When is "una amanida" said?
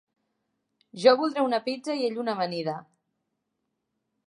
2.25-2.77